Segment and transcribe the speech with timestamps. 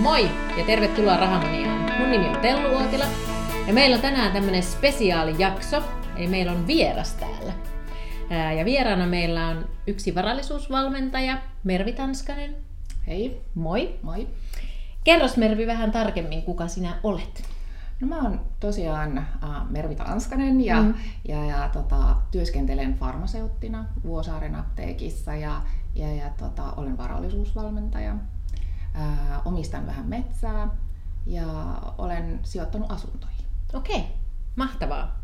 [0.00, 1.98] Moi ja tervetuloa Rahamaniaan.
[1.98, 3.04] Mun nimi on Tellu Uotila
[3.66, 5.82] ja meillä on tänään tämmönen spesiaalijakso,
[6.16, 7.52] eli meillä on vieras täällä.
[8.58, 12.56] Ja vieraana meillä on yksi varallisuusvalmentaja, Mervi Tanskanen.
[13.06, 13.42] Hei.
[13.54, 13.94] Moi.
[14.02, 14.28] Moi.
[15.04, 17.44] Kerros Mervi vähän tarkemmin, kuka sinä olet.
[18.00, 20.94] No mä oon tosiaan äh, Mervi Tanskanen ja, mm.
[21.28, 25.62] ja, ja tota, työskentelen farmaseuttina Vuosaaren apteekissa ja,
[25.94, 28.14] ja, ja tota, olen varallisuusvalmentaja.
[29.00, 30.68] Äh, omistan vähän metsää
[31.26, 31.46] ja
[31.98, 33.44] olen sijoittanut asuntoihin.
[33.74, 34.10] Okei, okay.
[34.56, 35.20] mahtavaa.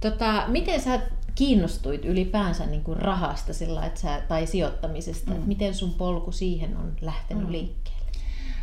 [0.00, 1.00] Tota, miten sä
[1.34, 5.30] kiinnostuit ylipäänsä niin kuin rahasta sillä, että sä, tai sijoittamisesta?
[5.30, 5.42] Mm.
[5.46, 7.52] Miten sun polku siihen on lähtenyt mm.
[7.52, 8.10] liikkeelle?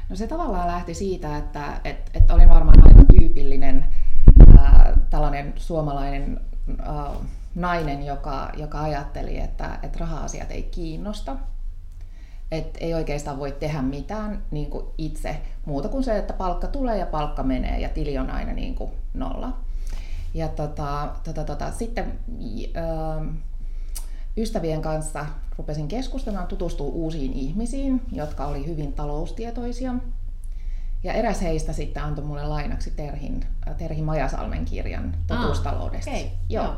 [0.09, 3.85] No se tavallaan lähti siitä, että et, et olin varmaan aika tyypillinen
[4.58, 6.40] ää, tällainen suomalainen
[6.80, 7.12] ää,
[7.55, 11.38] nainen, joka, joka ajatteli, että et raha-asiat ei kiinnosta.
[12.52, 16.98] Et ei oikeastaan voi tehdä mitään niin kuin itse muuta kuin se, että palkka tulee
[16.98, 19.58] ja palkka menee ja tili on aina niin kuin nolla.
[20.34, 22.20] Ja tota, tota, tota, sitten
[22.74, 23.26] ää,
[24.38, 25.26] ystävien kanssa
[25.58, 29.93] rupesin keskustelemaan, tutustua uusiin ihmisiin, jotka oli hyvin taloustietoisia.
[31.04, 33.46] Ja eräs heistä sitten antoi mulle lainaksi Terhin,
[33.77, 36.12] Terhi Majasalmen kirjan totuustaloudesta.
[36.12, 36.30] Ah, okay.
[36.49, 36.63] Joo.
[36.63, 36.76] Joo.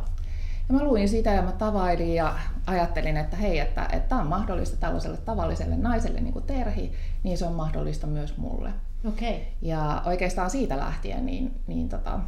[0.73, 2.35] Mä luin sitä ja mä tavailin ja
[2.67, 6.91] ajattelin, että hei, että tämä on mahdollista tällaiselle tavalliselle naiselle niin kuin Terhi,
[7.23, 8.73] niin se on mahdollista myös mulle.
[9.07, 9.35] Okay.
[9.61, 12.19] Ja oikeastaan siitä lähtien niin, niin tota,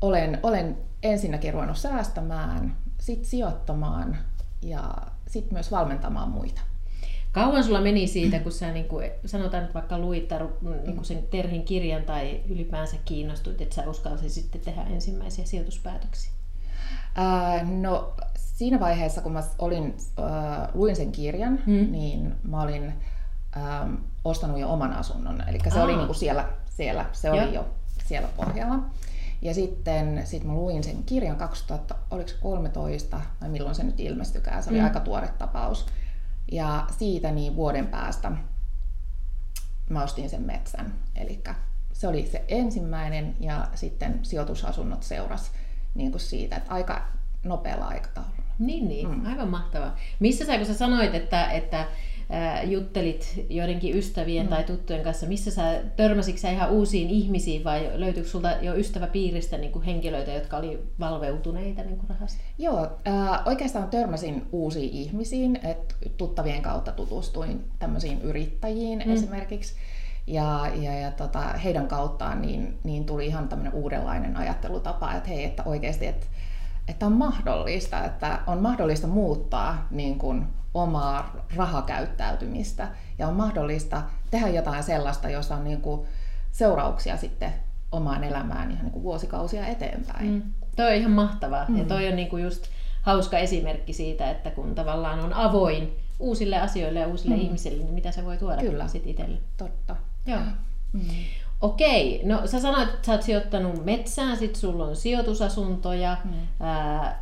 [0.00, 4.16] olen, olen ensinnäkin ruvennut säästämään, sitten sijoittamaan
[4.62, 4.94] ja
[5.26, 6.60] sitten myös valmentamaan muita.
[7.32, 10.28] Kauan sulla meni siitä, kun sä niin kuin, sanotaan nyt vaikka luit
[10.84, 16.39] niin kuin sen Terhin kirjan tai ylipäänsä kiinnostuit, että sä uskalsi sitten tehdä ensimmäisiä sijoituspäätöksiä?
[17.14, 21.92] Ää, no siinä vaiheessa, kun mä olin, äh, luin sen kirjan, hmm.
[21.92, 22.94] niin mä olin
[23.56, 25.48] ähm, ostanut jo oman asunnon.
[25.48, 25.84] Eli se Aa.
[25.84, 27.68] oli niin kuin siellä, siellä, se oli jo
[28.06, 28.78] siellä pohjalla.
[29.42, 34.78] Ja sitten sit mä luin sen kirjan 2013, vai milloin se nyt ilmestykään, se oli
[34.78, 34.84] mm.
[34.84, 35.86] aika tuore tapaus.
[36.52, 38.32] Ja siitä niin vuoden päästä
[39.90, 40.94] mä ostin sen metsän.
[41.16, 41.42] Eli
[41.92, 45.52] se oli se ensimmäinen ja sitten sijoitusasunnot seuras
[45.94, 47.02] niin kuin siitä, että aika
[47.44, 48.40] nopealla aikataululla.
[48.58, 49.08] Niin, niin.
[49.08, 49.26] Mm.
[49.26, 49.96] aivan mahtavaa.
[50.20, 51.86] Missä sä, kun sä sanoit, että, että
[52.64, 54.50] juttelit joidenkin ystävien mm.
[54.50, 59.58] tai tuttujen kanssa, missä sä törmäsitkö sä ihan uusiin ihmisiin vai löytyykö sulta jo ystäväpiiristä
[59.58, 62.42] niin kuin henkilöitä, jotka oli valveutuneita niin kuin rahasta?
[62.58, 69.12] Joo, äh, oikeastaan törmäsin uusiin ihmisiin, että tuttavien kautta tutustuin tämmöisiin yrittäjiin mm.
[69.12, 69.74] esimerkiksi.
[70.26, 75.44] Ja, ja, ja tota, heidän kauttaan niin, niin tuli ihan tämmöinen uudenlainen ajattelutapa, että hei,
[75.44, 76.26] että oikeasti, että,
[76.88, 82.88] että on mahdollista, että on mahdollista muuttaa niin kuin omaa rahakäyttäytymistä
[83.18, 86.06] ja on mahdollista tehdä jotain sellaista, jossa on niin kuin
[86.50, 87.52] seurauksia sitten
[87.92, 90.30] omaan elämään ihan niin kuin vuosikausia eteenpäin.
[90.30, 90.42] Mm.
[90.76, 91.76] Toi on ihan mahtavaa mm.
[91.76, 92.66] ja toi on niin kuin just
[93.02, 97.40] hauska esimerkki siitä, että kun tavallaan on avoin uusille asioille ja uusille mm.
[97.40, 98.88] ihmisille, niin mitä se voi tuoda Kyllä.
[98.88, 99.38] sit itselle.
[99.56, 99.96] Totta.
[100.30, 100.40] Joo.
[100.92, 101.02] Mm.
[101.60, 106.16] Okei, no sä sanoit, että sä oot sijoittanut metsään, sit sulla on sijoitusasuntoja.
[106.24, 106.32] Mm.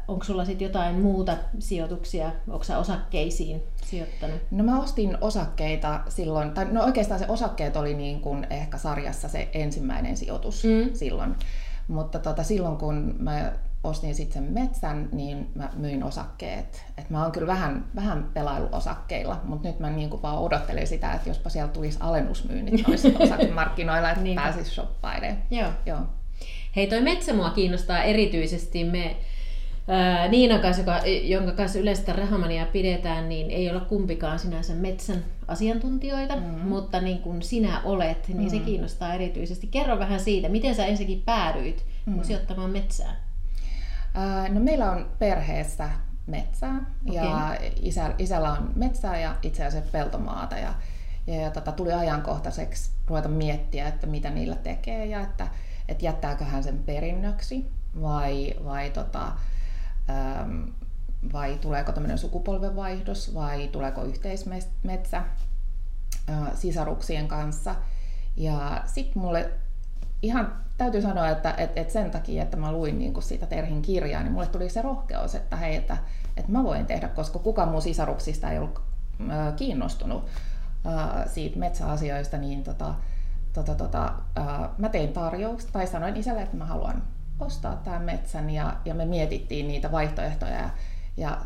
[0.08, 2.32] onko sulla sitten jotain muuta sijoituksia?
[2.48, 4.40] Onko sä osakkeisiin sijoittanut?
[4.50, 9.28] No mä ostin osakkeita silloin, tai no oikeastaan se osakkeet oli niin kuin ehkä sarjassa
[9.28, 10.94] se ensimmäinen sijoitus mm.
[10.94, 11.36] silloin.
[11.88, 13.52] Mutta tota, silloin kun mä
[13.88, 16.84] ostin sitten sen metsän, niin mä myin osakkeet.
[16.98, 21.12] Et mä oon kyllä vähän, vähän pelailu osakkeilla, mutta nyt mä niinku vaan odottelen sitä,
[21.12, 24.36] että jospa siellä tulisi alennusmyynnit noissa osakemarkkinoilla, että niin.
[24.36, 25.42] pääsisi shoppailemaan.
[25.50, 25.70] Joo.
[25.86, 26.00] Joo.
[26.76, 28.84] Hei, toi metsä mua kiinnostaa erityisesti.
[28.84, 29.16] Me
[29.88, 35.24] ää, Niinan kanssa, joka, jonka kanssa yleistä rahamania pidetään, niin ei olla kumpikaan sinänsä metsän
[35.48, 36.68] asiantuntijoita, mm-hmm.
[36.68, 38.50] mutta niin kuin sinä olet, niin mm-hmm.
[38.50, 39.66] se kiinnostaa erityisesti.
[39.66, 42.22] Kerro vähän siitä, miten sä ensinnäkin päädyit mm-hmm.
[42.22, 43.27] sijoittamaan metsään?
[44.48, 45.90] No meillä on perheessä
[46.26, 47.24] metsää okay.
[47.24, 50.74] ja isä, isällä on metsää ja itse asiassa peltomaata ja,
[51.26, 55.48] ja, ja tota, tuli ajankohtaiseksi ruveta miettiä, että mitä niillä tekee ja että,
[55.88, 57.70] että jättääkö hän sen perinnöksi
[58.02, 59.32] vai, vai, tota,
[60.10, 60.64] ähm,
[61.32, 65.16] vai tuleeko tämmöinen sukupolvenvaihdos vai tuleeko yhteismetsä
[66.30, 67.74] äh, sisaruksien kanssa.
[68.36, 69.50] Ja sitten mulle
[70.22, 74.22] ihan täytyy sanoa, että et, et sen takia, että mä luin niin siitä Terhin kirjaa,
[74.22, 75.96] niin mulle tuli se rohkeus, että hei, että,
[76.36, 78.82] että mä voin tehdä, koska kukaan mun sisaruksista ei ollut
[79.56, 80.26] kiinnostunut
[81.26, 82.94] siitä metsäasioista, niin tota,
[83.52, 84.12] tota, tota,
[84.78, 87.02] mä tein tarjousta tai sanoin isälle, että mä haluan
[87.40, 90.70] ostaa tämän metsän ja, ja me mietittiin niitä vaihtoehtoja ja,
[91.16, 91.38] ja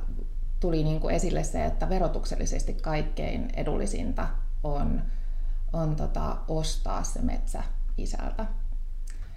[0.60, 4.28] tuli niin kuin esille se, että verotuksellisesti kaikkein edullisinta
[4.64, 5.02] on
[5.72, 7.62] on tota, ostaa se metsä
[7.98, 8.46] isältä.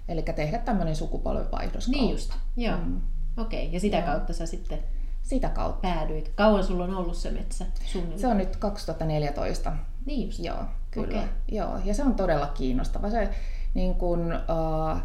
[0.08, 2.02] Eli tehdä tämmöinen sukupolvenvaihdoskauppa.
[2.02, 2.76] Niin just, joo.
[2.76, 3.00] Mm.
[3.36, 3.74] Okei, okay.
[3.74, 4.06] ja sitä joo.
[4.06, 4.78] kautta sä sitten
[5.22, 5.80] sitä kautta.
[5.80, 6.32] päädyit.
[6.34, 8.20] Kauan sulla on ollut se metsä suunnilleen?
[8.20, 9.72] Se on nyt 2014.
[10.06, 10.38] Niin just.
[10.38, 11.18] Joo, kyllä.
[11.18, 11.28] Okay.
[11.52, 13.10] Joo, ja se on todella kiinnostava.
[13.10, 13.28] Se,
[13.74, 15.00] niin kun, uh,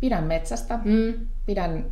[0.00, 1.26] pidän metsästä, mm.
[1.46, 1.84] pidän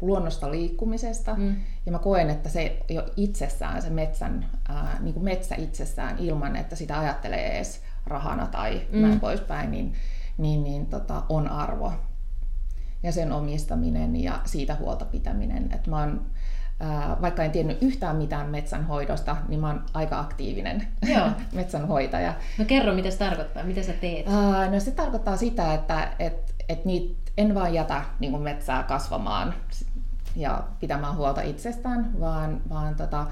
[0.00, 1.34] luonnosta liikkumisesta.
[1.34, 1.56] Mm.
[1.86, 6.56] Ja mä koen, että se jo itsessään, se metsän, ää, niin kuin metsä itsessään, ilman
[6.56, 9.02] että sitä ajattelee edes rahana tai mm.
[9.02, 9.94] näin poispäin, niin,
[10.38, 11.92] niin, niin tota, on arvo.
[13.02, 15.68] Ja sen omistaminen ja siitä huolta pitäminen.
[15.74, 16.26] Että mä oon,
[16.80, 21.28] ää, vaikka en tiennyt yhtään mitään metsänhoidosta, niin mä oon aika aktiivinen Joo.
[21.52, 22.34] metsänhoitaja.
[22.58, 24.28] No kerro, mitä se tarkoittaa, mitä sä teet?
[24.28, 28.82] Ää, no se tarkoittaa sitä, että et, et niitä en vaan jätä niin kuin metsää
[28.82, 29.54] kasvamaan
[30.36, 33.26] ja pitämään huolta itsestään, vaan, vaan tota,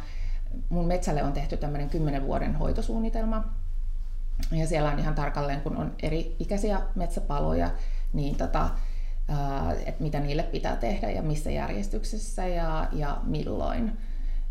[0.68, 3.44] mun metsälle on tehty tämmöinen 10 vuoden hoitosuunnitelma.
[4.52, 7.70] Ja siellä on ihan tarkalleen, kun on eri ikäisiä metsäpaloja,
[8.12, 8.70] niin tota,
[9.86, 13.98] että mitä niille pitää tehdä ja missä järjestyksessä ja, ja milloin.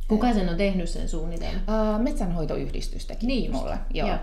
[0.07, 2.01] Kuka sen on tehnyt sen suunnitelman?
[2.01, 3.77] Metsänhoitoyhdistys teki niin mulle.
[3.93, 4.17] Joo.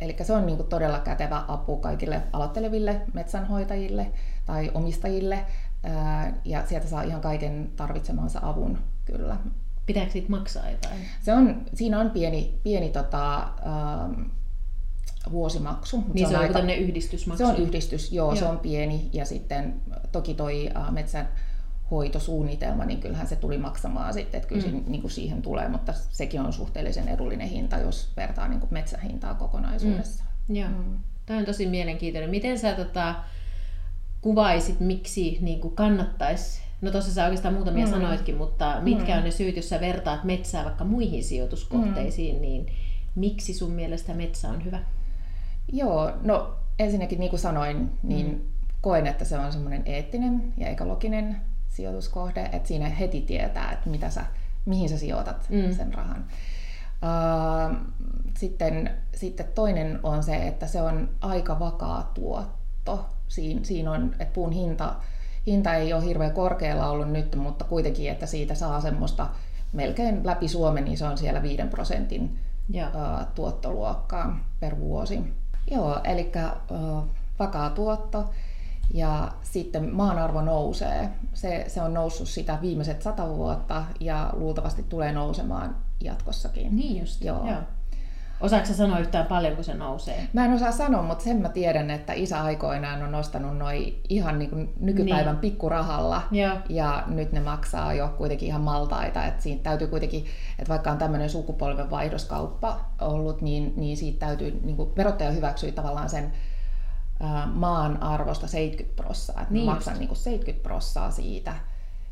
[0.00, 4.12] Eli se on niinku todella kätevä apu kaikille aloitteleville metsänhoitajille
[4.46, 5.46] tai omistajille.
[5.84, 9.36] Uh, ja sieltä saa ihan kaiken tarvitsemansa avun kyllä.
[9.86, 11.00] Pitääkö siitä maksaa jotain?
[11.22, 13.48] Se on, siinä on pieni, pieni tota,
[15.32, 16.04] vuosimaksu.
[16.14, 17.44] Niin se on, on aika, yhdistysmaksu?
[17.44, 19.10] Se on yhdistys, joo, joo, se on pieni.
[19.12, 19.80] Ja sitten
[20.12, 21.28] toki toi uh, metsän
[21.90, 24.84] hoitosuunnitelma, niin kyllähän se tuli maksamaan sitten, että kyllä mm.
[24.86, 29.34] niin kuin siihen tulee, mutta sekin on suhteellisen edullinen hinta, jos vertaa niin kuin metsähintaa
[29.34, 30.24] kokonaisuudessa.
[30.48, 30.56] Mm.
[30.56, 30.98] Joo, mm.
[31.26, 32.30] tämä on tosi mielenkiintoinen.
[32.30, 33.14] Miten sä tota,
[34.20, 37.90] kuvaisit, miksi niin kuin kannattaisi, no tuossa sä oikeastaan muutamia mm.
[37.90, 39.18] sanoitkin, mutta mitkä mm.
[39.18, 42.42] on ne syyt, jos sä vertaat metsää vaikka muihin sijoituskohteisiin, mm.
[42.42, 42.66] niin
[43.14, 44.80] miksi sun mielestä metsä on hyvä?
[45.72, 48.40] Joo, no ensinnäkin niin kuin sanoin, niin mm.
[48.80, 54.10] koen, että se on semmoinen eettinen ja ekologinen sijoituskohde, että siinä heti tietää, että mitä
[54.10, 54.24] sä,
[54.66, 55.74] mihin sä sijoitat mm.
[55.74, 56.24] sen rahan.
[58.38, 63.06] sitten, sitten toinen on se, että se on aika vakaa tuotto.
[63.28, 64.94] Siin, siinä on, että puun hinta,
[65.46, 69.28] hinta ei ole hirveän korkealla ollut nyt, mutta kuitenkin, että siitä saa semmoista
[69.72, 72.38] melkein läpi Suomen, niin se on siellä 5 prosentin
[72.68, 72.90] ja.
[73.34, 75.34] tuottoluokkaa per vuosi.
[75.70, 76.32] Joo, eli
[77.38, 78.30] vakaa tuotto.
[78.94, 81.10] Ja sitten maan arvo nousee.
[81.34, 86.76] Se, se on noussut sitä viimeiset sata vuotta ja luultavasti tulee nousemaan jatkossakin.
[86.76, 87.46] Niin just, joo.
[87.46, 87.62] joo.
[88.40, 90.28] Osaatko sanoa yhtään paljon, kun se nousee?
[90.32, 94.38] Mä en osaa sanoa, mutta sen mä tiedän, että isä aikoinaan on nostanut noin ihan
[94.38, 95.40] niin kuin nykypäivän niin.
[95.40, 96.22] pikkurahalla.
[96.30, 96.56] Joo.
[96.68, 99.24] Ja nyt ne maksaa jo kuitenkin ihan maltaita.
[99.24, 100.26] Että siitä täytyy kuitenkin,
[100.58, 106.10] että vaikka on tämmöinen sukupolvenvaihdoskauppa ollut, niin, niin siitä täytyy, niin kuin verottaja hyväksyä tavallaan
[106.10, 106.32] sen
[107.46, 109.46] maan arvosta 70 prossaa.
[109.50, 111.54] Niin maksan niin kuin 70 prossaa siitä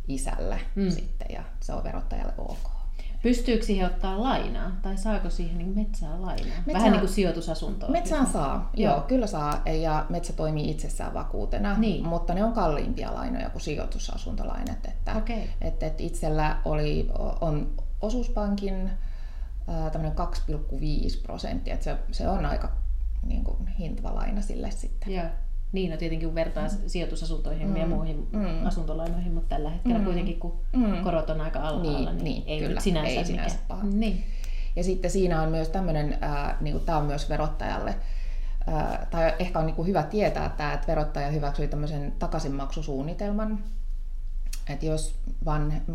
[0.08, 0.90] isälle mm.
[0.90, 2.77] sitten ja se on verottajalle ok.
[3.23, 6.37] Pystyykö siihen ottaa lainaa tai saako siihen niin metsää lainaa?
[6.37, 7.88] Metsään, Vähän niin kuin sijoitusasuntoa.
[7.88, 8.93] Metsään saa, joo.
[8.93, 12.06] joo, kyllä saa ja metsä toimii itsessään vakuutena, niin.
[12.06, 14.87] mutta ne on kalliimpia lainoja kuin sijoitusasuntolainat.
[14.87, 15.43] Että, okay.
[15.61, 17.11] että, että itsellä oli,
[17.41, 18.91] on osuuspankin
[19.93, 22.73] tämmöinen 2,5 prosenttia, että se, se on aika
[23.23, 25.13] niin kuin hintava laina sille sitten.
[25.15, 25.27] Joo.
[25.72, 26.77] Niin, no tietenkin kun vertaa mm.
[26.87, 27.77] sijoitusasuntoihin mm.
[27.77, 28.67] ja muihin mm.
[28.67, 30.05] asuntolainoihin, mutta tällä hetkellä mm.
[30.05, 31.05] kuitenkin kun mm.
[31.05, 33.84] korot on aika alhaalla, niin, niin, ei kyllä, sinänsä, ei sinänsä paha.
[33.84, 34.25] Niin.
[34.77, 37.94] Ja sitten siinä on myös tämmöinen, äh, niin tämä on myös verottajalle,
[38.69, 43.65] äh, tai ehkä on niin hyvä tietää tämä, että verottaja hyväksyi tämmöisen takaisinmaksusuunnitelman,
[44.70, 45.15] että jos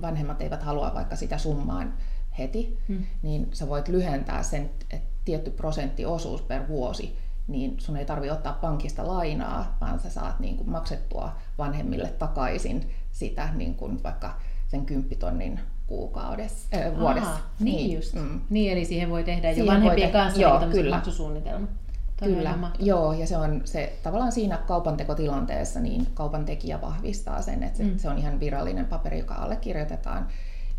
[0.02, 1.94] vanhemmat eivät halua vaikka sitä summaan
[2.38, 3.06] heti, mm.
[3.22, 8.54] niin sä voit lyhentää sen, että tietty prosenttiosuus per vuosi, niin sun ei tarvi ottaa
[8.54, 14.86] pankista lainaa, vaan sä saat niin kuin maksettua vanhemmille takaisin sitä niin kuin vaikka sen
[14.86, 17.30] kymppitonnin kuukaudessa, äh, vuodessa.
[17.30, 18.14] Aha, niin, niin just.
[18.14, 18.42] Mm.
[18.50, 20.96] Niin, eli siihen voi tehdä jo siihen vanhempien te- kanssa joo, kyllä.
[20.96, 21.68] maksusuunnitelma.
[22.24, 27.78] Kyllä, joo, ja se on se tavallaan siinä kaupantekotilanteessa, niin kaupan tekijä vahvistaa sen, että
[27.78, 27.98] se, mm.
[27.98, 30.28] se on ihan virallinen paperi, joka allekirjoitetaan.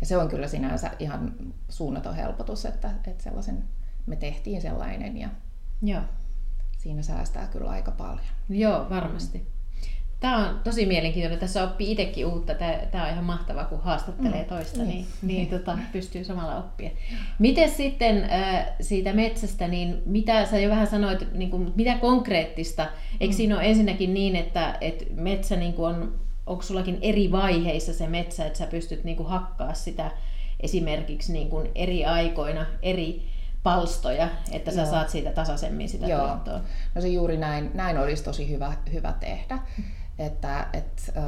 [0.01, 1.33] Ja se on kyllä sinänsä ihan
[1.69, 3.63] suunnaton helpotus, että, että sellaisen
[4.05, 5.29] me tehtiin sellainen ja
[5.81, 6.01] Joo.
[6.85, 8.25] Siinä säästää kyllä aika paljon.
[8.49, 9.47] Joo, varmasti.
[10.19, 11.39] Tämä on tosi mielenkiintoinen.
[11.39, 12.53] Tässä oppii itsekin uutta.
[12.91, 14.49] Tämä on ihan mahtavaa, kun haastattelee mm.
[14.49, 16.89] toista, niin, niin, niin tota, pystyy samalla oppia.
[17.39, 22.87] Miten sitten äh, siitä metsästä, niin mitä sä jo vähän sanoit, niin kuin, mitä konkreettista?
[23.19, 23.37] Eikö mm.
[23.37, 28.07] siinä ole ensinnäkin niin, että, että metsä niin kuin on, onko sullakin eri vaiheissa se
[28.07, 30.11] metsä, että sä pystyt niin kuin hakkaa sitä
[30.59, 33.34] esimerkiksi niin kuin eri aikoina, eri
[33.65, 34.89] palstoja, että sä Joo.
[34.91, 36.27] saat siitä tasaisemmin sitä Joo.
[36.27, 36.59] tuottoa.
[36.95, 39.59] No se juuri näin, näin olisi tosi hyvä, hyvä tehdä.
[40.19, 41.23] Että et, äh,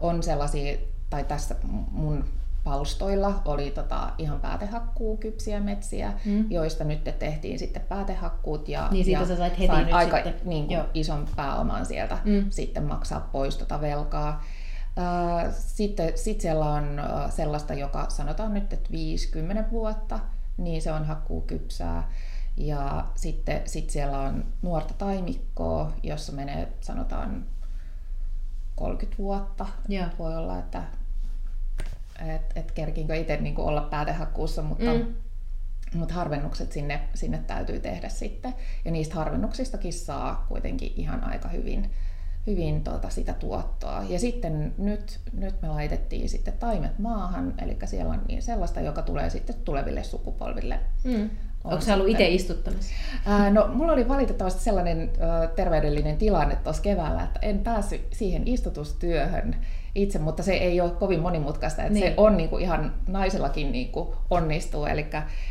[0.00, 0.78] on sellaisia,
[1.10, 1.54] tai tässä
[1.90, 2.24] mun
[2.64, 6.50] palstoilla oli tota, ihan päätehakkuukypsiä metsiä, Mm.
[6.50, 10.16] joista nyt tehtiin sitten päätehakkuut ja, Niin siitä ja sä sait heti sain nyt aika
[10.16, 10.34] sitten.
[10.44, 10.86] niin kuin, Joo.
[10.94, 12.44] ison pääoman sieltä Mm.
[12.50, 14.42] sitten maksaa pois tota velkaa.
[15.50, 20.18] Sitten sit siellä on sellaista, joka sanotaan nyt, että 50 vuotta,
[20.56, 22.10] niin se on hakkuukypsää.
[22.56, 27.46] Ja sitten sit siellä on nuorta taimikkoa, jossa menee sanotaan
[28.76, 29.66] 30 vuotta.
[29.88, 30.06] Joo.
[30.18, 30.82] Voi olla, että
[32.34, 34.98] et, et kerkinkö itse niin olla päätehakkuussa, mutta, Mm.
[35.00, 35.14] mm.
[35.98, 38.54] mutta harvennukset sinne, sinne täytyy tehdä sitten.
[38.84, 41.90] Ja niistä harvennuksistakin saa kuitenkin ihan aika hyvin,
[42.46, 44.02] hyvin tuota sitä tuottoa.
[44.08, 49.02] Ja sitten nyt, nyt me laitettiin sitten taimet maahan, eli siellä on niin sellaista, joka
[49.02, 50.78] tulee sitten tuleville sukupolville.
[51.04, 51.30] Mm.
[51.64, 52.94] On Onko sä ollut itse istuttamassa?
[53.26, 55.10] Ää, no, mulla oli valitettavasti sellainen
[55.44, 59.56] ö, terveydellinen tilanne tuossa keväällä, että en päässyt siihen istutustyöhön
[59.94, 62.06] itse, mutta se ei ole kovin monimutkaista, että Niin.
[62.06, 65.06] se on niinku ihan naisellakin niinku onnistuu, eli,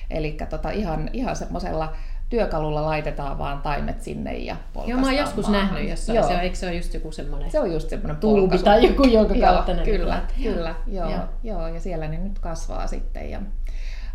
[0.09, 1.93] eli tota ihan, ihan semmoisella
[2.31, 4.55] työkalulla laitetaan vaan taimet sinne ja
[4.87, 5.67] Joo, mä oon joskus maahan.
[5.67, 6.15] nähnyt jossain.
[6.15, 6.27] Joo.
[6.27, 9.03] Se on, eikö se ole just joku semmoinen Se on just semmoinen tuubi tai joku,
[9.07, 11.17] jonka kautta joo, kyllä, kyllä, joo, Joo.
[11.17, 11.27] joo.
[11.43, 13.31] joo, ja siellä ne nyt kasvaa sitten.
[13.31, 13.41] Ja,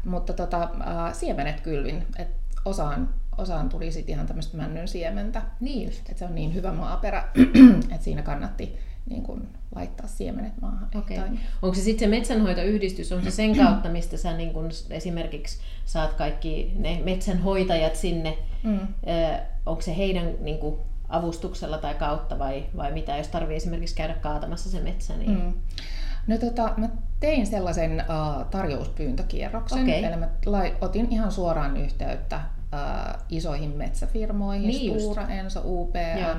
[0.04, 2.28] mutta tota, äh, siemenet kylvin, et
[2.64, 3.08] osaan,
[3.38, 5.42] osaan tuli sitten ihan tämmöistä männyn siementä.
[5.60, 6.10] Niin just.
[6.10, 7.24] Et se on niin hyvä maaperä,
[7.92, 8.78] että siinä kannatti
[9.10, 10.88] niin kun, laittaa siemenet maahan.
[10.98, 11.16] Okei.
[11.18, 11.28] Tai-
[11.62, 16.12] Onko se sitten se metsänhoitoyhdistys, on se sen kautta, mistä sä niin kun esimerkiksi saat
[16.14, 18.78] kaikki ne metsänhoitajat sinne, Mm.
[18.78, 23.94] Ö, onko se heidän niin kun, avustuksella tai kautta vai, vai mitä, jos tarvii esimerkiksi
[23.94, 25.16] käydä kaatamassa se metsä?
[25.16, 25.30] Niin...
[25.30, 25.52] Mm.
[26.26, 26.88] No tota, mä
[27.20, 30.04] tein sellaisen uh, tarjouspyyntökierroksen, Okei.
[30.04, 32.36] eli mä lai, otin ihan suoraan yhteyttä
[32.72, 35.00] uh, isoihin metsäfirmoihin, Niin.
[35.00, 36.34] Stura, Enso, UPM, Joo.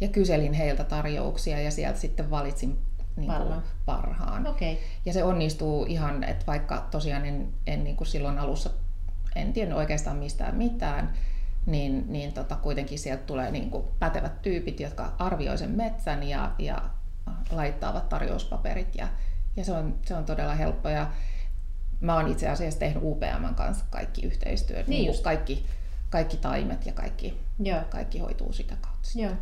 [0.00, 2.78] Ja kyselin heiltä tarjouksia ja sieltä sitten valitsin
[3.16, 3.62] niin kuin, Parhaan.
[3.86, 4.46] parhaan.
[4.46, 4.72] Okei.
[4.72, 4.84] Okay.
[5.04, 8.70] Ja se onnistuu ihan, että vaikka tosiaan en, en niin kuin silloin alussa
[9.36, 11.12] en tiennyt oikeastaan mistään mitään,
[11.66, 16.52] niin, niin tota, kuitenkin sieltä tulee niin kuin pätevät tyypit, jotka arvioi sen metsän ja,
[16.58, 16.82] ja
[17.50, 19.08] laittaavat tarjouspaperit ja,
[19.56, 20.88] ja se, on, se on todella helppo.
[20.88, 21.10] Ja
[22.00, 25.66] mä oon itse asiassa tehnyt UPM kanssa kaikki yhteistyöt, Niin niin kaikki,
[26.10, 27.80] kaikki taimet ja kaikki, Joo.
[27.90, 29.08] kaikki hoituu sitä kautta.
[29.14, 29.32] Joo.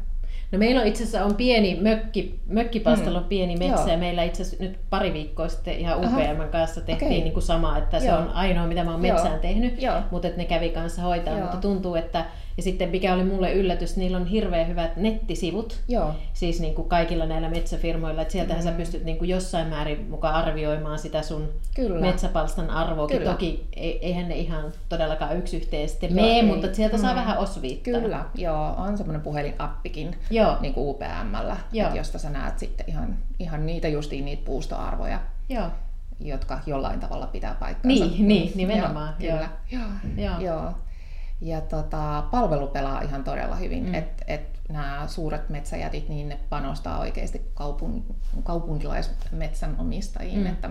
[0.53, 3.29] No meillä on itse asiassa on pieni mökki, mökkipalstalla on Mm.
[3.29, 3.89] pieni metsä Joo.
[3.89, 5.99] ja meillä itse asiassa nyt pari viikkoa sitten ihan.
[5.99, 7.21] UPM kanssa tehtiin Okei.
[7.21, 8.19] niin kuin sama, että se Joo.
[8.19, 9.15] on ainoa mitä mä oon Joo.
[9.15, 10.01] metsään tehnyt, Joo.
[10.11, 11.43] mutta että ne kävi kanssa hoitaa, Joo.
[11.43, 12.25] mutta tuntuu, että
[12.57, 16.89] ja sitten mikä oli mulle yllätys, niillä on hirveän hyvät nettisivut, Joo, siis niin kuin
[16.89, 18.71] kaikilla näillä metsäfirmoilla, että sieltähän Mm.
[18.71, 22.01] sä pystyt niin kuin jossain määrin mukaan arvioimaan sitä sun kyllä.
[22.01, 23.19] metsäpalstan arvoakin.
[23.19, 23.31] Kyllä.
[23.33, 26.43] Toki ei- eihän ne ihan todellakaan yksi yhteen sitten Joo, mene, ei.
[26.43, 27.17] mutta sieltä saa Mm.
[27.17, 28.01] vähän osviittaa.
[28.01, 31.87] Kyllä, joo, on semmoinen puhelinappikin Joo, niin kuin UPMllä, Joo.
[31.87, 35.67] että josta sä näet sitten ihan, ihan niitä justiin niitä puustoarvoja, joo.
[36.21, 38.05] jotka jollain tavalla pitää paikkansa.
[38.05, 39.49] Niin, niin, nimenomaan, Joo, kyllä.
[39.73, 39.83] Joo.
[40.17, 40.41] Joo.
[40.41, 40.73] Joo.
[41.41, 43.89] Ja tota, palvelu pelaa ihan todella hyvin, Mm.
[43.89, 43.95] mm.
[43.95, 48.05] että et nämä suuret metsäjätit, niin ne panostaa oikeasti kaupun,
[48.43, 50.41] kaupunkilaismetsän omistajiin.
[50.41, 50.47] Mm.
[50.47, 50.71] Että,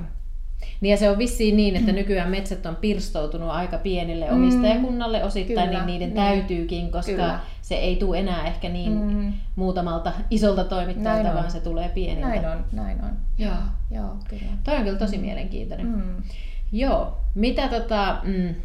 [0.81, 4.33] Niin ja se on vissiin niin, että nykyään metsät on pirstoutunut aika pienille Mm.
[4.35, 6.25] omistajakunnalle osittain, Kyllä, niin niiden niin.
[6.25, 7.39] täytyykin, koska Kyllä.
[7.61, 9.33] se ei tule enää ehkä niin Mm.
[9.55, 11.39] muutamalta isolta toimittajalta, Näin on.
[11.41, 12.27] vaan se tulee pieniltä.
[12.27, 13.09] näin on, näin on.
[13.37, 13.53] Joo.
[13.91, 14.51] Joo, kyllä.
[14.63, 15.87] Toi on kyllä tosi mielenkiintoinen.
[15.87, 16.23] Mm.
[16.71, 17.17] Joo.
[17.35, 18.55] Mitä tota, mm,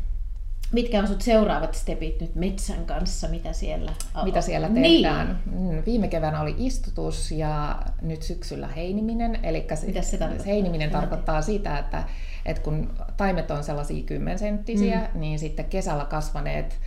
[0.72, 3.92] mitkä on sut seuraavat stepit nyt metsän kanssa, mitä siellä
[4.24, 5.02] mitä siellä Niin.
[5.02, 5.38] tehdään.
[5.46, 9.38] Mm, Viime keväänä oli istutus ja nyt syksyllä heiniminen.
[9.44, 10.46] Eli se, Mitäs se tarkoittaa?
[10.46, 12.04] heiniminen tarkoittaa sitä, että,
[12.46, 15.20] että kun taimet on sellaisia kymmensenttisiä, mm.
[15.20, 16.78] niin sitten kesällä kasvaneet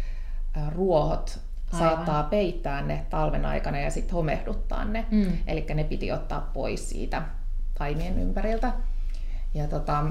[0.72, 1.39] ruohot
[1.74, 1.80] Aivan.
[1.89, 5.06] saattaa peittää ne talven aikana ja sitten homehduttaa ne.
[5.12, 5.38] Mm.
[5.48, 7.22] Eli ne piti ottaa pois siitä
[7.77, 8.74] taimien ympäriltä.
[9.53, 10.03] Ja tota,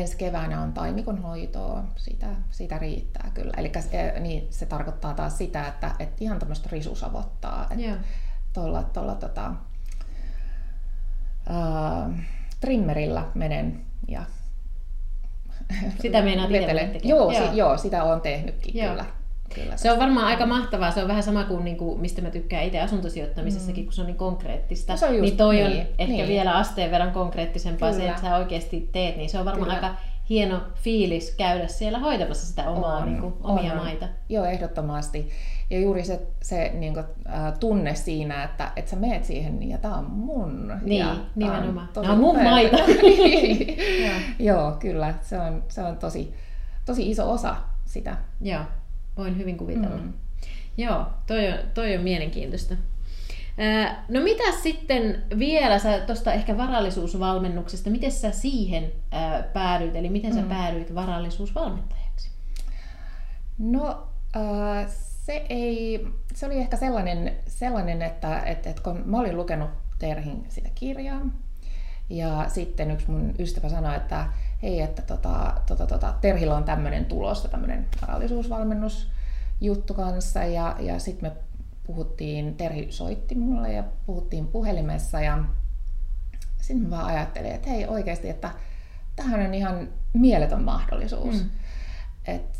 [0.00, 3.52] ensi keväänä on taimikon hoitoa, sitä, sitä riittää kyllä.
[3.56, 3.72] Eli
[4.20, 7.66] niin, se tarkoittaa taas sitä, että, että ihan tämmöistä risusavottaa.
[7.70, 7.98] Että
[8.52, 9.54] tuolla, tuolla tota,
[11.48, 12.10] ää,
[12.60, 14.24] trimmerillä menen ja
[16.02, 16.50] Sitä meinaat
[17.04, 17.56] Joo, tekemään.
[17.56, 17.78] joo.
[17.78, 18.90] sitä olen tehnytkin Joo.
[18.90, 19.04] kyllä.
[19.54, 20.90] Kyllä Se on varmaan aika mahtavaa.
[20.90, 24.06] Se on vähän sama kuin, niin kuin mistä mä tykkään itse asuntosijoittamisessakin, kun se on
[24.06, 24.92] niin konkreettista.
[24.92, 26.28] No se on just niin toi on niin, ehkä niin.
[26.28, 28.10] vielä asteen verran konkreettisempaa se, Kyllä.
[28.10, 29.16] että sä oikeasti teet.
[29.16, 29.86] Niin se on varmaan Kyllä.
[29.88, 29.96] aika
[30.28, 33.78] hieno fiilis käydä siellä hoitamassa sitä omaa On, niin kuin, omia on.
[33.78, 34.08] maita.
[34.28, 35.30] Joo, ehdottomasti.
[35.70, 39.78] Ja juuri se, se niin kuin, äh, tunne siinä, että, että sä meet siihen ja
[39.78, 40.72] tämä on mun.
[40.82, 41.88] Niin, ja on nimenomaan.
[41.92, 42.76] tosi Nää on mun maita.
[43.02, 43.76] Niin.
[44.06, 44.14] Joo.
[44.38, 45.14] Joo, kyllä.
[45.22, 46.34] Se on, se on tosi,
[46.84, 48.16] tosi iso osa sitä.
[48.40, 48.62] Joo,
[49.16, 49.96] voin hyvin kuvitella.
[49.96, 50.12] Mm.
[50.76, 52.74] Joo, toi on, toi on mielenkiintoista.
[54.08, 60.40] No mitä sitten vielä tuosta ehkä varallisuusvalmennuksesta, miten sä siihen ää, päädyit, eli miten sä
[60.40, 60.48] mm.
[60.48, 62.30] päädyit varallisuusvalmentajaksi?
[63.58, 64.06] No
[64.36, 64.86] äh,
[65.24, 70.46] se, ei, se oli ehkä sellainen, sellainen että, että, että kun mä olin lukenut Terhin
[70.48, 71.20] sitä kirjaa,
[72.10, 74.26] ja sitten yksi mun ystävä sanoi, että
[74.64, 81.30] hei, että tota, tota, tota, Terhillä on tämmöinen tulossa, tämmöinen varallisuusvalmennusjuttu kanssa, ja, ja sitten
[81.30, 81.36] me
[81.86, 85.44] puhuttiin, Terhi soitti mulle ja puhuttiin puhelimessa, ja
[86.60, 88.50] sitten mä vaan ajattelin, että hei oikeasti, että
[89.16, 91.42] tähän on ihan mieletön mahdollisuus.
[91.42, 91.50] Mm.
[92.24, 92.58] Että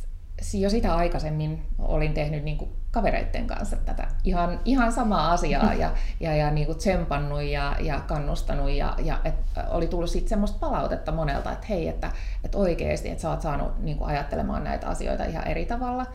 [0.59, 5.91] jo sitä aikaisemmin olin tehnyt niin kuin kavereiden kanssa tätä ihan, ihan samaa asiaa ja,
[6.21, 9.35] ja, ja niin kuin tsempannut ja, ja kannustanut ja, ja et
[9.71, 12.11] oli tullut sitten semmoista palautetta monelta, että hei, että,
[12.45, 16.07] että oikeasti, että sä oot saanut niin kuin ajattelemaan näitä asioita ihan eri tavalla,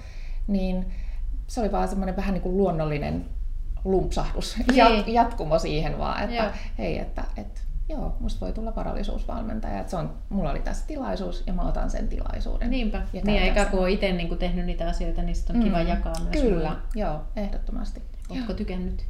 [0.48, 0.92] niin
[1.48, 3.26] se oli vaan semmoinen vähän niin kuin luonnollinen
[3.86, 5.14] lumpsahdus, niin.
[5.14, 6.52] jatkumo siihen vaan, että Joo.
[6.78, 9.80] hei, että, että joo, musta voi tulla varallisuusvalmentaja.
[9.80, 12.70] Että se on, mulla oli tässä tilaisuus ja mä otan sen tilaisuuden.
[12.70, 13.02] Niinpä.
[13.14, 15.88] Ja niin eikä kun ole itse niin tehnyt niitä asioita, niin sitten on kiva mm,
[15.88, 16.44] jakaa myös.
[16.44, 16.82] Kyllä, mulle.
[16.96, 18.04] joo, ehdottomasti.
[18.30, 19.06] Oletko tykännyt?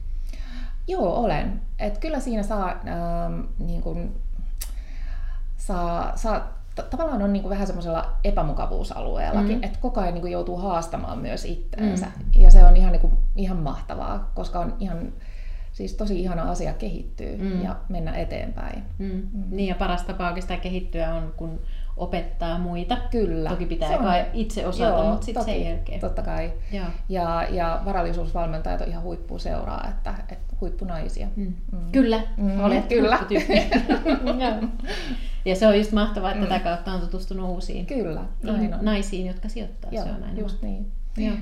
[0.87, 1.61] Joo, olen.
[1.79, 4.15] Et kyllä siinä saa, ähm, niin kun,
[5.57, 6.59] saa, saa
[6.89, 9.63] tavallaan on niin kuin vähän semmoisella epämukavuusalueellakin, mm.
[9.63, 12.05] että koko ajan niin kuin joutuu haastamaan myös itteensä.
[12.05, 12.41] Mm.
[12.41, 15.13] Ja se on ihan, niin kuin, ihan mahtavaa, koska on ihan
[15.79, 17.63] siis tosi ihana asia kehittyy mm.
[17.63, 18.83] ja mennä eteenpäin.
[18.97, 19.05] Mm.
[19.05, 19.43] Mm.
[19.49, 21.59] Niin ja paras tapa oikeastaan kehittyä on, kun
[21.97, 22.97] opettaa muita.
[23.11, 23.49] Kyllä.
[23.49, 25.99] Toki pitää on, itse osata, Joo, mutta sitten sen jälkeen.
[25.99, 26.53] Totta kai.
[26.71, 26.85] Joo.
[27.09, 31.27] Ja, ja varallisuusvalmentajat on ihan huippuseuraa, että, että huippunaisia.
[31.35, 31.53] Mm.
[31.71, 31.91] Mm.
[31.91, 32.59] Kyllä, mm.
[32.59, 33.19] olet kyllä.
[35.45, 36.49] ja se on just mahtavaa, että mm.
[36.49, 38.23] tätä kautta on tutustunut uusiin kyllä,
[38.81, 39.91] naisiin, jotka sijoittaa.
[39.91, 40.91] Joo, se on aina just niin.
[41.17, 41.35] Joo.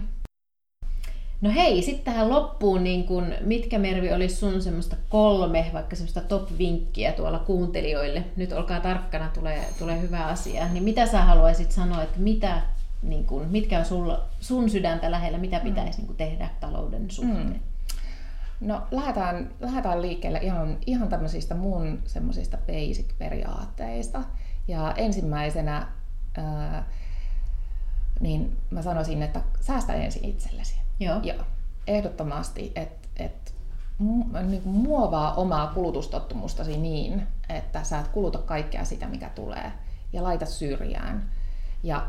[1.42, 6.22] No hei, sitten tähän loppuun, niin kun, mitkä Mervi olisi sun semmoista kolme, vaikka semmoista
[6.22, 8.24] top-vinkkiä tuolla kuuntelijoille?
[8.36, 10.68] Nyt olkaa tarkkana, tulee, tulee hyvä asia.
[10.68, 12.62] Niin mitä sä haluaisit sanoa, että mitä,
[13.02, 16.08] niin kun, mitkä on sulla, sun sydäntä lähellä, mitä pitäisi mm.
[16.08, 17.48] niin tehdä talouden suhteen?
[17.48, 17.60] Mm.
[18.62, 24.24] No lähdetään, lähdetään liikkeelle ihan, ihan tämmöisistä mun semmoisista basic-periaatteista.
[24.68, 25.88] Ja ensimmäisenä
[26.38, 26.88] ää,
[28.20, 30.76] niin mä sanoisin, että säästä ensin itsellesi.
[31.00, 31.20] Joo.
[31.24, 31.44] Joo.
[31.88, 33.54] Ehdottomasti, että et,
[34.44, 39.72] niin muovaa omaa kulutustottumusta niin, että sä et kuluta kaikkea sitä, mikä tulee,
[40.14, 41.30] ja laita syrjään.
[41.84, 42.06] Ja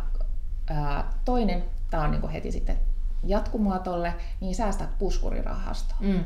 [0.71, 2.77] ää, toinen, tämä on niin heti sitten
[3.25, 5.94] jatkumoa tolle, niin säästä puskurirahasto.
[6.01, 6.25] Mm,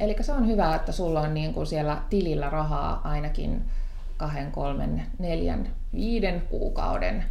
[0.00, 3.64] Eli se on hyvä, että sulla on niin kuin siellä tilillä rahaa ainakin
[4.16, 7.24] kahden, kolmen, neljän, viiden kuukauden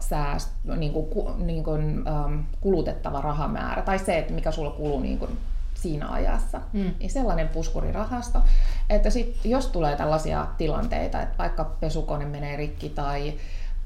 [0.00, 5.18] sääst, niin kuin, niin kuin, um, kulutettava rahamäärä, tai se, että mikä sulla kuluu niin
[5.18, 5.38] kuin
[5.74, 6.90] siinä ajassa, mm.
[7.00, 8.42] niin sellainen puskurirahasto,
[8.90, 13.34] että sit, jos tulee tällaisia tilanteita, että vaikka pesukone menee rikki tai,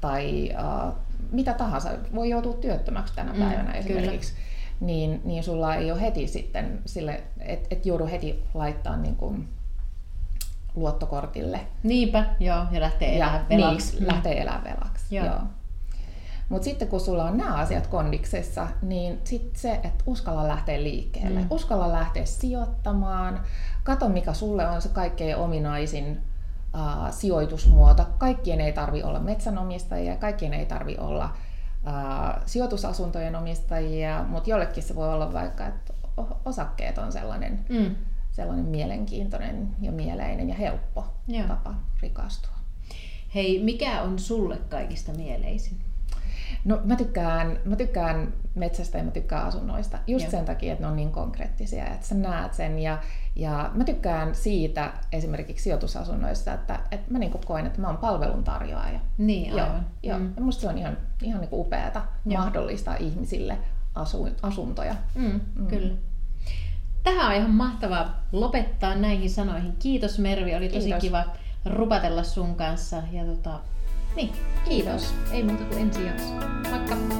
[0.01, 0.51] tai
[0.87, 0.93] uh,
[1.31, 4.33] mitä tahansa, voi joutua työttömäksi tänä mm, päivänä esimerkiksi,
[4.79, 9.47] niin, niin sulla ei ole heti sitten sille, että et joudu heti laittaa niin kuin
[10.75, 11.59] luottokortille.
[11.83, 13.95] Niinpä, joo, ja lähtee elämään velaksi.
[13.95, 15.25] Niin, lähtee elämään velaksi, joo.
[15.25, 15.39] joo.
[16.49, 21.39] Mutta sitten kun sulla on nämä asiat kondiksessa, niin sit se, että uskalla lähteä liikkeelle.
[21.39, 21.47] Mm.
[21.49, 23.41] Uskalla lähteä sijoittamaan.
[23.83, 26.21] Kato, mikä sulle on se kaikkein ominaisin
[26.73, 28.05] uh, sijoitusmuoto.
[28.17, 31.25] Kaikkien ei tarvi olla metsänomistajia, kaikkien ei tarvi olla
[31.85, 35.93] uh, sijoitusasuntojen omistajia, mutta jollekin se voi olla vaikka, että
[36.45, 37.95] osakkeet on sellainen, mm.
[38.31, 41.47] sellainen mielenkiintoinen ja mieleinen ja helppo Joo.
[41.47, 42.51] tapa rikastua.
[43.35, 45.88] Hei, mikä on sulle kaikista mieleisin?
[46.65, 49.97] No mä tykkään, mä tykkään metsästä ja mä tykkään asunnoista.
[50.07, 50.31] Just Joo.
[50.31, 52.79] sen takia, että ne on niin konkreettisia, että sä näet sen.
[52.79, 52.97] Ja,
[53.35, 58.99] ja mä tykkään siitä esimerkiksi sijoitusasunnoissa, että, että mä niin koen, että mä oon palveluntarjoaja.
[59.17, 59.67] Niin, aivan.
[59.67, 60.19] Joo, joo.
[60.19, 60.33] Mm.
[60.35, 62.41] Ja musta se on ihan, ihan niin upeata Joo.
[62.41, 63.57] mahdollistaa ihmisille
[63.95, 64.95] asu, asuntoja.
[65.15, 65.67] Mm, mm.
[65.67, 65.95] Kyllä.
[67.03, 69.73] Tähän on ihan mahtavaa lopettaa näihin sanoihin.
[69.79, 71.01] Kiitos Mervi, oli tosi Kiitos.
[71.01, 71.23] kiva
[71.65, 73.03] rupatella sun kanssa.
[73.11, 73.59] Ja tota,
[74.15, 74.31] niin,
[74.65, 75.13] kiitos.
[75.31, 76.33] Ei muuta kuin ensi jakso.
[76.69, 77.18] Moikka!